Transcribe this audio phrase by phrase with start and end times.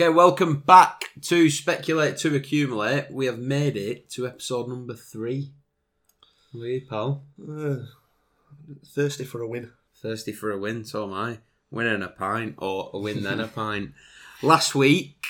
[0.00, 3.10] Okay, welcome back to Speculate to Accumulate.
[3.10, 5.50] We have made it to episode number three.
[6.52, 7.24] You, pal?
[7.42, 7.78] Uh,
[8.94, 9.72] thirsty for a win.
[10.00, 11.38] Thirsty for a win, so am I.
[11.72, 13.90] Win and a pint, or a win then a pint.
[14.40, 15.26] Last week,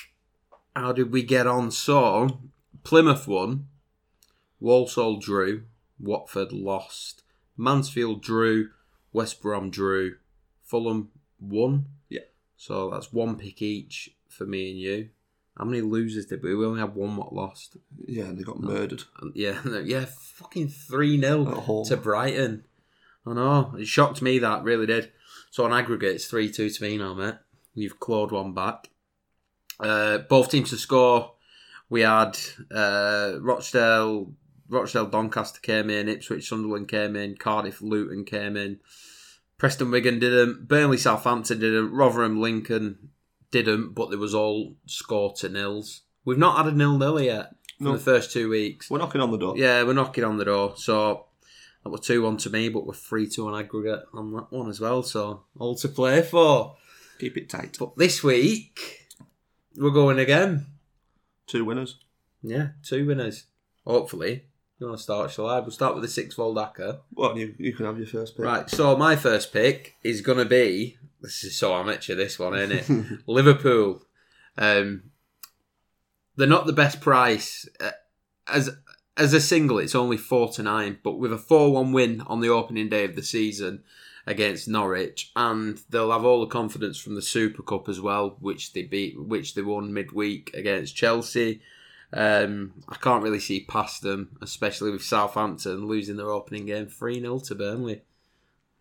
[0.76, 1.71] how did we get on?
[1.71, 2.38] So,
[2.85, 3.69] Plymouth won,
[4.60, 5.62] Walsall drew,
[5.98, 7.22] Watford lost,
[7.56, 8.69] Mansfield drew,
[9.14, 10.16] West Brom drew,
[10.62, 11.08] Fulham
[11.40, 11.87] won.
[12.10, 12.21] Yeah.
[12.58, 15.08] So that's one pick each for me and you.
[15.58, 16.55] How many losers did we?
[16.55, 17.77] We only had one what lost.
[18.06, 22.65] Yeah, and they got murdered And yeah, yeah, fucking 3 0 to Brighton.
[23.27, 23.74] I know.
[23.77, 25.10] It shocked me that, really did.
[25.51, 27.34] So on aggregate, it's 3 2 to me now, mate.
[27.74, 28.91] You've clawed one back.
[29.80, 31.32] Uh, both teams to score.
[31.91, 32.38] We had
[32.70, 34.32] uh, Rochdale,
[34.68, 38.80] Rochdale Doncaster came in, Ipswich Sunderland came in, Cardiff Luton came in,
[39.57, 43.10] Preston Wigan didn't, Burnley Southampton didn't, Rotherham Lincoln
[43.51, 46.02] didn't, but there was all score to nils.
[46.25, 47.93] We've not had a nil nil yet for No.
[47.93, 48.91] the first two weeks.
[48.91, 49.57] We're knocking on the door.
[49.57, 50.74] Yeah, we're knocking on the door.
[50.77, 51.27] So
[51.85, 54.69] that was two one to me, but we're three two on aggregate on that one
[54.69, 55.02] as well.
[55.02, 56.76] So all to play for.
[57.19, 57.76] Keep it tight.
[57.79, 59.09] But this week
[59.76, 60.66] we're going again.
[61.46, 61.96] Two winners.
[62.43, 63.45] Yeah, two winners.
[63.87, 64.44] Hopefully.
[64.78, 65.58] You want to start, shall I?
[65.58, 67.00] We'll start with the six fold acca.
[67.12, 68.44] Well, you, you can have your first pick.
[68.44, 72.54] Right, so my first pick is going to be this is so amateur, this one,
[72.54, 73.20] isn't it?
[73.26, 74.02] Liverpool.
[74.56, 75.10] Um,
[76.36, 77.68] they're not the best price.
[77.80, 77.90] Uh,
[78.46, 78.70] as
[79.16, 82.40] as a single, it's only four to nine, but with a four one win on
[82.40, 83.82] the opening day of the season
[84.26, 88.72] against Norwich, and they'll have all the confidence from the Super Cup as well, which
[88.72, 91.62] they beat, which they won midweek against Chelsea.
[92.12, 97.20] Um, I can't really see past them, especially with Southampton losing their opening game three
[97.20, 98.02] 0 to Burnley.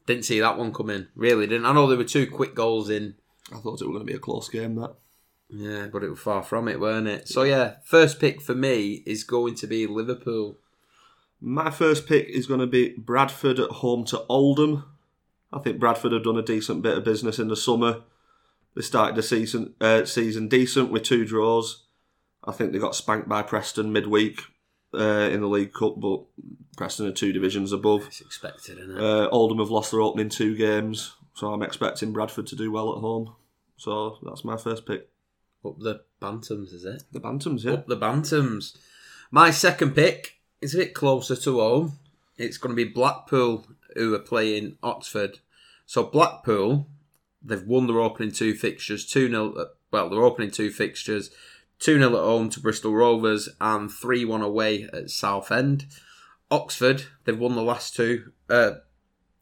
[0.06, 1.08] Didn't see that one coming.
[1.16, 1.66] Really didn't.
[1.66, 3.16] I know there were two quick goals in
[3.52, 4.96] I thought it was going to be a close game, that.
[5.50, 7.28] yeah, but it was far from it, weren't it?
[7.28, 10.58] So yeah, first pick for me is going to be Liverpool.
[11.40, 14.86] My first pick is going to be Bradford at home to Oldham.
[15.54, 18.02] I think Bradford have done a decent bit of business in the summer.
[18.76, 21.86] They started the season uh, season decent with two draws.
[22.48, 24.42] I think they got spanked by Preston midweek
[24.94, 26.22] uh, in the League Cup, but
[26.78, 28.08] Preston are two divisions above.
[28.08, 29.04] It's expected, isn't it?
[29.04, 32.96] Uh, Oldham have lost their opening two games, so I'm expecting Bradford to do well
[32.96, 33.36] at home.
[33.76, 35.10] So that's my first pick.
[35.66, 37.04] Up the Bantams, is it?
[37.12, 37.74] The Bantams, yeah.
[37.74, 38.78] Up the Bantams.
[39.30, 42.00] My second pick is a bit closer to home.
[42.38, 43.66] It's going to be Blackpool
[43.96, 45.40] who are playing Oxford.
[45.86, 46.88] So Blackpool,
[47.44, 49.68] they've won their opening two fixtures, 2 0.
[49.92, 51.32] Well, their opening two fixtures,
[51.80, 55.86] 2 0 at home to Bristol Rovers and 3 1 away at Southend.
[56.50, 58.32] Oxford, they've won the last two.
[58.50, 58.72] Uh,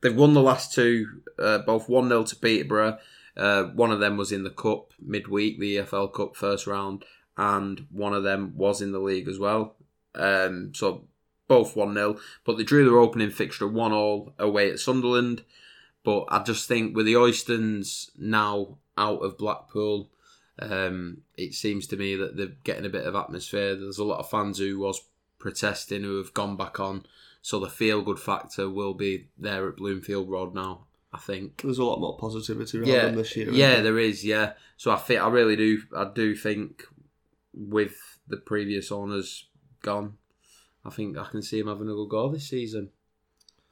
[0.02, 2.98] they've won the last two, uh, both 1 0 to Peterborough.
[3.38, 7.04] Uh, one of them was in the Cup midweek, the EFL Cup first round,
[7.38, 9.76] and one of them was in the league as well.
[10.16, 11.06] Um, so
[11.48, 12.18] both 1 0.
[12.44, 15.44] But they drew their opening fixture 1 all away at Sunderland.
[16.04, 20.10] But I just think with the Oystons now out of Blackpool,
[20.60, 23.76] um, it seems to me that they're getting a bit of atmosphere.
[23.76, 25.02] There's a lot of fans who was
[25.40, 27.06] protesting who have gone back on.
[27.42, 31.62] So the feel good factor will be there at Bloomfield Road now, I think.
[31.62, 33.52] There's a lot more positivity around Yeah, this year.
[33.52, 33.84] yeah, there?
[33.84, 34.26] there is.
[34.26, 35.82] Yeah, so I think I really do.
[35.96, 36.84] I do think
[37.54, 39.46] with the previous owners
[39.84, 40.18] gone,
[40.84, 42.90] I think I can see him having a good go this season.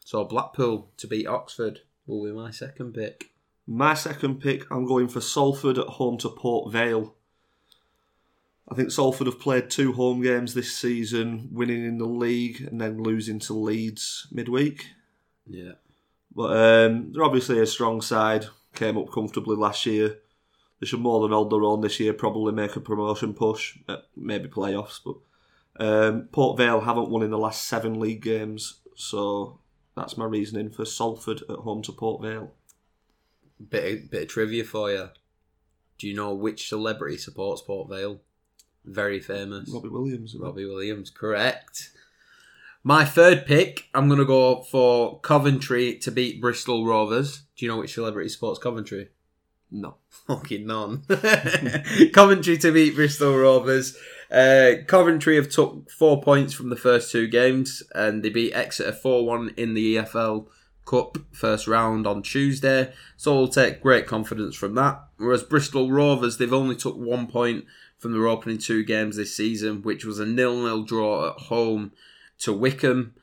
[0.06, 3.32] So Blackpool to beat Oxford will be my second pick.
[3.66, 7.16] My second pick, I'm going for Salford at home to Port Vale.
[8.70, 12.80] I think Salford have played two home games this season, winning in the league and
[12.80, 14.88] then losing to Leeds midweek.
[15.46, 15.74] Yeah,
[16.36, 18.46] But um, they're obviously a strong side.
[18.74, 20.20] Came up comfortably last year.
[20.80, 22.14] They should more than hold their own this year.
[22.14, 23.78] Probably make a promotion push,
[24.16, 25.00] maybe playoffs.
[25.04, 29.60] But um, Port Vale haven't won in the last seven league games, so
[29.96, 32.52] that's my reasoning for Salford at home to Port Vale.
[33.70, 35.10] Bit of, bit of trivia for you.
[35.98, 38.20] Do you know which celebrity supports Port Vale?
[38.86, 39.70] Very famous.
[39.70, 40.36] Robbie Williams.
[40.36, 41.92] Robbie Williams, correct.
[42.84, 47.44] My third pick, I'm going to go for Coventry to beat Bristol Rovers.
[47.56, 49.10] Do you know which celebrity supports Coventry?
[49.72, 49.96] No.
[50.28, 51.04] Fucking none.
[52.14, 53.98] Coventry to beat Bristol Rovers.
[54.30, 58.92] Uh, Coventry have took four points from the first two games, and they beat Exeter
[58.92, 60.48] four one in the EFL
[60.86, 62.94] Cup first round on Tuesday.
[63.18, 65.04] So we'll take great confidence from that.
[65.18, 67.66] Whereas Bristol Rovers, they've only took one point
[67.98, 71.94] from their opening two games this season, which was a nil-nil draw at home
[72.40, 73.14] to Wycombe.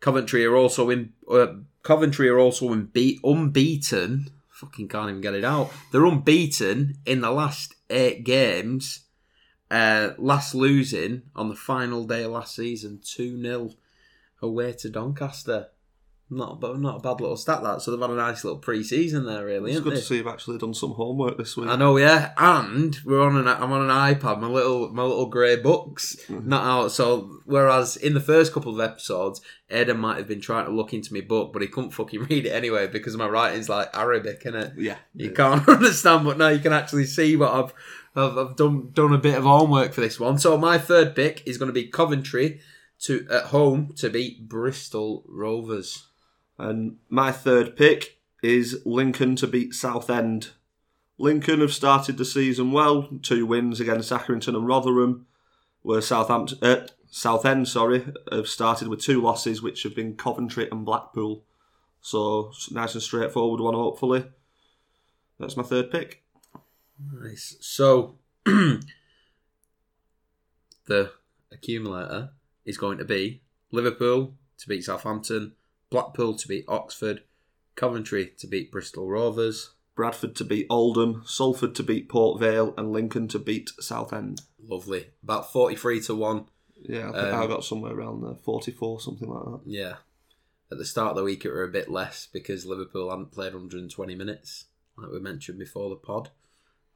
[0.00, 1.12] Coventry are also in.
[1.28, 5.70] Uh, Coventry are also unbeaten fucking can't even get it out.
[5.90, 9.00] They're unbeaten in the last eight games.
[9.70, 13.70] Uh, last losing on the final day last season, 2 0
[14.40, 15.68] away to Doncaster.
[16.30, 17.82] Not, but not a bad little stat that.
[17.82, 19.72] So they've had a nice little pre-season there, really.
[19.72, 19.96] It's good they?
[19.96, 21.68] to see you've actually done some homework this week.
[21.68, 22.32] I know, yeah.
[22.38, 26.48] And we're on an I'm on an iPad, my little my little grey books, mm-hmm.
[26.48, 26.92] not out.
[26.92, 30.94] So whereas in the first couple of episodes, Eden might have been trying to look
[30.94, 34.44] into my book, but he couldn't fucking read it anyway because my writing's like Arabic,
[34.44, 34.74] innit?
[34.78, 34.96] Yeah.
[35.14, 37.74] You can't understand, but now you can actually see what I've
[38.16, 40.38] I've, I've done done a bit of homework for this one.
[40.38, 42.60] So my third pick is going to be Coventry
[43.02, 46.08] to at home to beat Bristol Rovers.
[46.58, 50.50] And my third pick is Lincoln to beat Southend.
[51.18, 55.26] Lincoln have started the season well, two wins against Accrington and Rotherham,
[55.82, 60.84] where Southampton, uh, Southend, sorry, have started with two losses, which have been Coventry and
[60.84, 61.44] Blackpool.
[62.00, 64.24] So nice and straightforward one, hopefully.
[65.38, 66.22] That's my third pick.
[67.12, 67.56] Nice.
[67.60, 68.80] So the
[71.52, 72.30] accumulator
[72.64, 75.52] is going to be Liverpool to beat Southampton,
[75.94, 77.22] Blackpool to beat Oxford,
[77.76, 79.70] Coventry to beat Bristol Rovers.
[79.94, 84.42] Bradford to beat Oldham, Salford to beat Port Vale, and Lincoln to beat Southend.
[84.60, 85.10] Lovely.
[85.22, 86.46] About 43 to 1.
[86.82, 89.60] Yeah, I think Um, I got somewhere around there, 44, something like that.
[89.70, 89.96] Yeah.
[90.72, 93.52] At the start of the week, it were a bit less because Liverpool hadn't played
[93.52, 94.64] 120 minutes,
[94.98, 96.30] like we mentioned before the pod.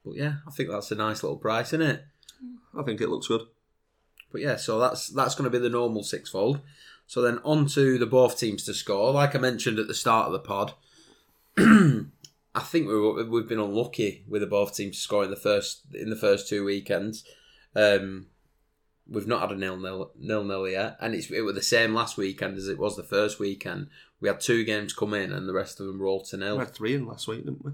[0.04, 2.04] But yeah, I think that's a nice little price, isn't it?
[2.76, 3.42] I think it looks good.
[4.30, 6.60] But yeah, so that's that's going to be the normal sixfold.
[7.06, 9.12] So then on to the both teams to score.
[9.12, 10.74] Like I mentioned at the start of the pod,
[11.58, 15.36] I think we were, we've been unlucky with the both teams to score in the
[15.36, 17.24] first in the first two weekends.
[17.74, 18.26] Um,
[19.08, 21.94] we've not had a nil nil nil nil yet, and it's it was the same
[21.94, 23.88] last weekend as it was the first weekend.
[24.20, 26.58] We had two games come in, and the rest of them were all to nil.
[26.58, 27.72] We had three in last week, didn't we?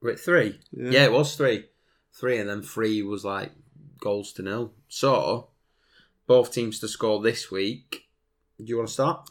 [0.00, 0.60] We're at three.
[0.72, 0.90] Yeah.
[0.90, 1.04] Yeah.
[1.04, 1.66] it was three.
[2.12, 3.52] Three, and then three was like
[4.00, 4.72] goals to nil.
[4.88, 5.48] So,
[6.26, 8.06] both teams to score this week.
[8.58, 9.30] Do you want to start?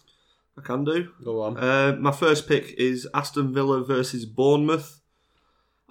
[0.57, 1.12] I can do.
[1.24, 1.57] Go on.
[1.57, 5.01] Uh, my first pick is Aston Villa versus Bournemouth.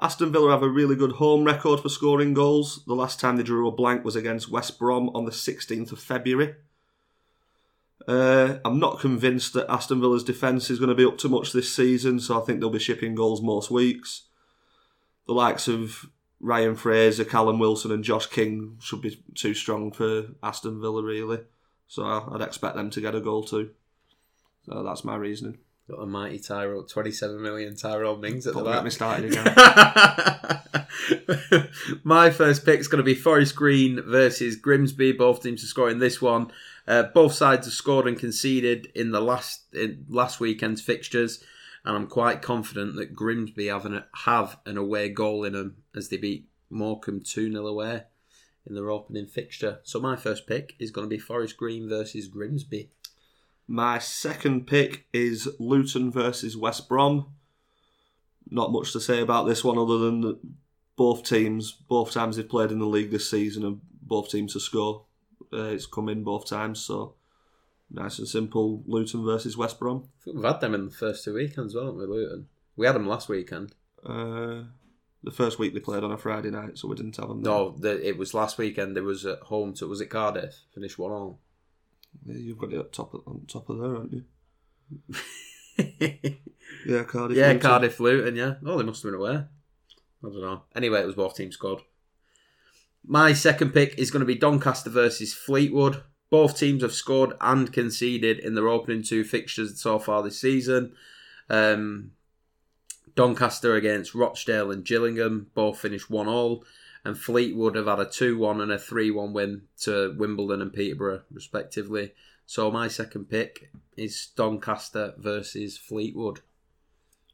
[0.00, 2.84] Aston Villa have a really good home record for scoring goals.
[2.86, 6.00] The last time they drew a blank was against West Brom on the 16th of
[6.00, 6.54] February.
[8.08, 11.52] Uh, I'm not convinced that Aston Villa's defence is going to be up to much
[11.52, 14.22] this season, so I think they'll be shipping goals most weeks.
[15.26, 16.06] The likes of
[16.44, 21.38] Ryan Fraser, Callum Wilson, and Josh King should be too strong for Aston Villa, really.
[21.88, 23.70] So I'd expect them to get a goal too.
[24.66, 25.56] So that's my reasoning.
[25.90, 28.92] Got a mighty Tyrone, 27 million Tyrone Mings at the Don't get me back.
[28.92, 29.54] started again.
[32.04, 35.12] My first pick is going to be Forest Green versus Grimsby.
[35.12, 36.50] Both teams are scoring this one.
[36.86, 41.44] Uh, both sides have scored and conceded in the last in last weekend's fixtures,
[41.84, 46.08] and I'm quite confident that Grimsby have an, have an away goal in them as
[46.08, 48.04] they beat Morecambe 2 0 away
[48.66, 49.80] in their opening fixture.
[49.82, 52.90] So my first pick is going to be Forest Green versus Grimsby.
[53.66, 57.34] My second pick is Luton versus West Brom.
[58.50, 60.38] Not much to say about this one other than that
[60.96, 64.60] both teams, both times they've played in the league this season, and both teams to
[64.60, 65.04] score.
[65.52, 67.14] Uh, it's come in both times, so
[67.90, 68.82] nice and simple.
[68.86, 70.08] Luton versus West Brom.
[70.26, 72.48] We've had them in the first two weekends, well, haven't we, Luton?
[72.76, 73.74] We had them last weekend.
[74.04, 74.64] Uh,
[75.22, 77.42] the first week they played on a Friday night, so we didn't have them.
[77.42, 77.52] There.
[77.52, 78.96] No, the, it was last weekend.
[78.96, 80.54] It was at home to was it Cardiff?
[80.74, 81.40] Finished one all.
[82.26, 84.24] Yeah, you've got it up top of, on top of there, aren't you?
[85.76, 86.30] yeah,
[86.86, 87.36] Yeah, Cardiff.
[87.36, 87.60] Luton.
[87.60, 88.36] Cardiff Luton.
[88.36, 88.54] Yeah.
[88.64, 89.36] Oh, they must have been away.
[89.36, 89.46] I
[90.22, 90.62] don't know.
[90.74, 91.80] Anyway, it was both teams scored.
[93.06, 96.02] My second pick is going to be Doncaster versus Fleetwood.
[96.34, 100.92] Both teams have scored and conceded in their opening two fixtures so far this season.
[101.48, 102.10] Um,
[103.14, 106.64] Doncaster against Rochdale and Gillingham both finished one all,
[107.04, 110.72] and Fleetwood have had a two one and a three one win to Wimbledon and
[110.72, 112.14] Peterborough respectively.
[112.46, 116.40] So my second pick is Doncaster versus Fleetwood.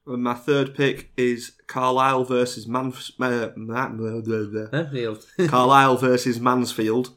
[0.06, 4.78] And my third pick is Carlisle versus Manf- uh, Man- blah, blah, blah.
[4.78, 5.24] Enfield.
[5.48, 7.16] Carlisle versus Mansfield.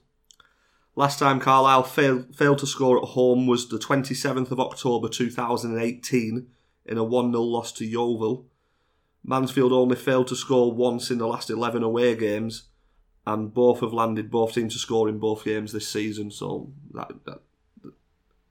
[0.95, 6.47] Last time Carlisle failed, failed to score at home was the 27th of October 2018
[6.85, 8.45] in a 1 0 loss to Yeovil.
[9.23, 12.63] Mansfield only failed to score once in the last 11 away games,
[13.25, 16.29] and both have landed both teams to score in both games this season.
[16.29, 17.39] So, that, that,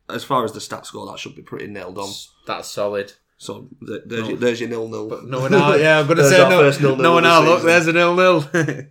[0.08, 2.10] as far as the stats go, that should be pretty nailed on.
[2.46, 3.12] That's solid.
[3.42, 4.28] So, th- there's, No.
[4.28, 5.08] your, there's your nil nil.
[5.08, 5.50] But no one.
[5.52, 6.62] Yeah, I'm going to say no.
[6.62, 7.44] nil-nil no one of the out.
[7.44, 8.48] Look, there's a nil nil.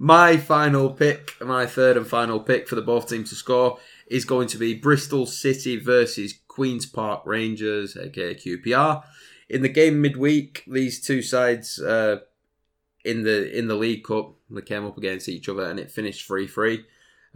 [0.00, 3.78] my final pick, my third and final pick for the both teams to score
[4.08, 9.04] is going to be Bristol City versus Queens Park Rangers, aka QPR.
[9.48, 12.16] in the game midweek, these two sides uh,
[13.04, 16.26] in the in the League Cup they came up against each other and it finished
[16.26, 16.84] three three.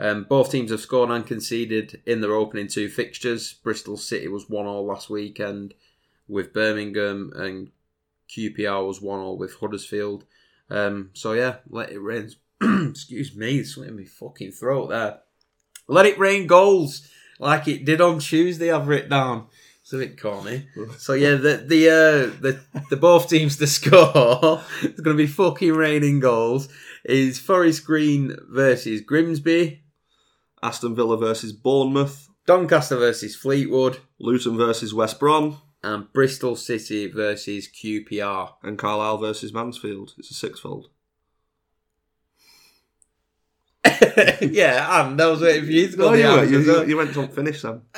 [0.01, 3.53] Um, both teams have scored and conceded in their opening two fixtures.
[3.53, 5.73] Bristol City was one all last weekend
[6.29, 7.71] with Birmingham, and
[8.29, 10.25] QPR was one all with Huddersfield.
[10.71, 12.31] Um, so yeah, let it rain.
[12.91, 15.21] Excuse me, it's in my fucking throat there.
[15.89, 18.73] Let it rain goals like it did on Tuesday.
[18.73, 19.47] I've written down.
[19.83, 20.67] It's a bit corny.
[20.99, 24.61] So yeah, the the uh, the the both teams to score.
[24.83, 26.69] it's going to be fucking raining goals.
[27.05, 29.85] Is Forest Green versus Grimsby,
[30.61, 37.69] Aston Villa versus Bournemouth, Doncaster versus Fleetwood, Luton versus West Brom, and Bristol City versus
[37.69, 38.55] QPR.
[38.65, 40.15] and Carlisle versus Mansfield.
[40.19, 40.89] It's a sixfold.
[44.41, 46.97] yeah, and that was waiting for you to go No, you, went, you, you, you
[46.97, 47.83] went unfinished, Sam.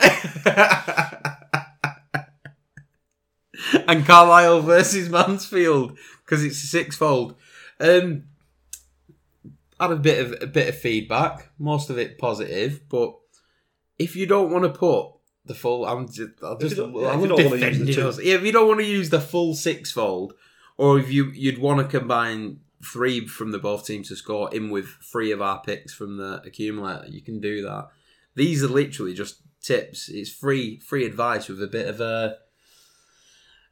[3.88, 7.36] and Carlisle versus Mansfield because it's a sixfold.
[7.80, 8.24] Um,
[9.80, 13.14] had a bit of a bit of feedback, most of it positive, but
[13.98, 15.17] if you don't want to put
[15.48, 17.60] the full, I'm just, I'll just, you don't- yeah, I'm if you don't wanna use
[17.60, 18.22] the defending us.
[18.22, 20.34] Yeah, if you don't want to use the full sixfold,
[20.76, 24.70] or if you you'd want to combine three from the both teams to score in
[24.70, 27.88] with three of our picks from the accumulator, you can do that.
[28.36, 30.08] These are literally just tips.
[30.08, 32.36] It's free free advice with a bit of a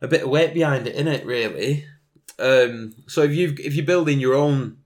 [0.03, 1.85] a bit of weight behind it, in it really.
[2.39, 4.79] Um, so if you if you're building your own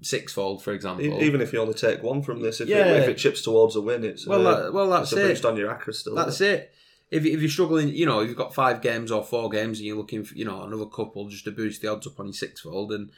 [0.00, 2.86] sixfold, for example, Even if you only take one from this, if, Yeah.
[2.86, 5.30] it, if it chips towards a win, it's well, uh, that, well that's it's a
[5.30, 5.44] it.
[5.44, 6.14] on your acca still.
[6.14, 6.72] That's it.
[7.10, 9.86] If, if you're struggling, you know, if you've got five games or four games and
[9.86, 12.34] you're looking for, you know, another couple just to boost the odds up on your
[12.34, 13.10] sixfold, and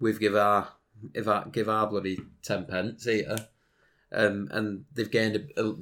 [0.00, 0.68] we've give our
[1.14, 3.36] if I give our bloody ten pence here,
[4.12, 5.74] um, and they've gained a, a,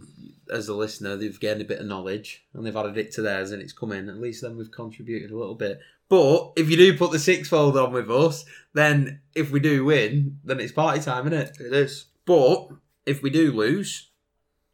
[0.52, 3.52] as a listener, they've gained a bit of knowledge and they've added it to theirs,
[3.52, 4.08] and it's come in.
[4.08, 5.78] At least then we've contributed a little bit.
[6.08, 10.38] But if you do put the sixfold on with us, then if we do win,
[10.44, 11.56] then it's party time, isn't it?
[11.60, 12.06] It is.
[12.24, 12.68] But
[13.06, 14.10] if we do lose,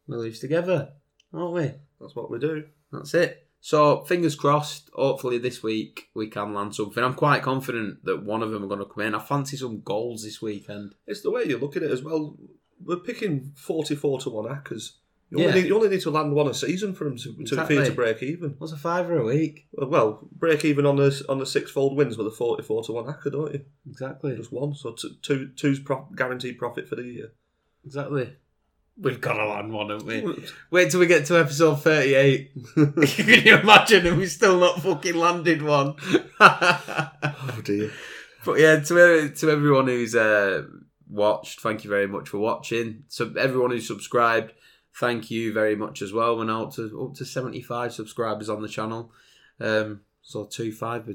[0.07, 0.93] we lose together,
[1.33, 1.71] aren't we?
[1.99, 2.65] That's what we do.
[2.91, 3.47] That's it.
[3.61, 4.89] So fingers crossed.
[4.93, 7.03] Hopefully this week we can land something.
[7.03, 9.15] I'm quite confident that one of them are going to come in.
[9.15, 10.95] I fancy some goals this weekend.
[11.05, 12.37] It's the way you look at it as well.
[12.83, 14.93] We're picking 44 to 1 Accas.
[15.31, 15.47] You, Yeah.
[15.47, 17.73] only need, you only need to land one a season for them to, to, for
[17.73, 18.55] you to break even.
[18.57, 19.65] What's a fiver a week?
[19.71, 23.31] Well, break even on the on the sixfold wins with a 44 to 1 Acca,
[23.31, 23.61] don't you?
[23.89, 24.35] Exactly.
[24.35, 24.75] Just one.
[24.75, 27.31] So t- two two's pro- guaranteed profit for the year.
[27.85, 28.33] Exactly.
[28.97, 30.43] We've got to land one, haven't we?
[30.69, 32.51] Wait till we get to episode 38.
[32.75, 32.93] Can
[33.45, 35.95] you imagine if we still not fucking landed one?
[36.41, 37.89] oh dear.
[38.45, 40.63] But yeah, to to everyone who's uh,
[41.09, 43.03] watched, thank you very much for watching.
[43.07, 44.51] So everyone who's subscribed,
[44.95, 46.37] thank you very much as well.
[46.37, 49.11] We're now up to up to seventy five subscribers on the channel.
[49.59, 51.09] Um, so two five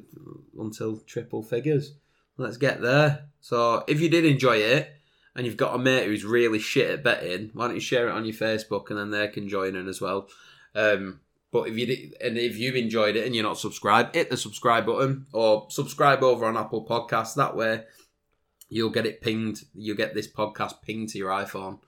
[0.59, 1.95] until triple figures.
[2.37, 3.27] Let's get there.
[3.41, 4.93] So if you did enjoy it
[5.35, 8.13] and you've got a mate who's really shit at betting, why don't you share it
[8.13, 10.29] on your Facebook and then they can join in as well.
[10.75, 14.29] Um, but if you did, and if you've enjoyed it and you're not subscribed, hit
[14.29, 17.35] the subscribe button or subscribe over on Apple Podcasts.
[17.37, 17.85] That way,
[18.69, 19.65] you'll get it pinged.
[19.75, 21.79] You'll get this podcast pinged to your iPhone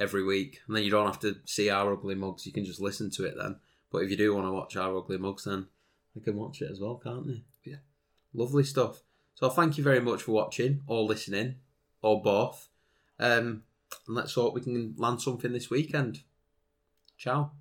[0.00, 2.46] every week, and then you don't have to see our ugly mugs.
[2.46, 3.56] You can just listen to it then.
[3.92, 5.66] But if you do want to watch our ugly mugs, then
[6.14, 7.44] they can watch it as well, can't they?
[7.64, 7.76] Yeah.
[8.32, 9.02] Lovely stuff.
[9.34, 11.56] So thank you very much for watching or listening
[12.02, 12.68] or both.
[13.18, 13.64] Um,
[14.06, 16.22] and let's hope we can land something this weekend.
[17.18, 17.52] Ciao.